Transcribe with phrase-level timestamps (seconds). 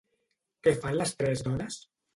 [0.69, 1.83] Què fan les tres dones?